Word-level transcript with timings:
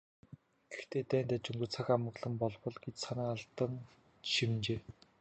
"Гэхдээ 0.71 1.03
дайн 1.11 1.27
дажингүй, 1.31 1.67
цаг 1.75 1.87
амгалан 1.95 2.33
болбол" 2.41 2.77
гэж 2.83 2.95
санаа 3.05 3.29
алдан 3.35 3.71
шивнэжээ. 4.31 4.79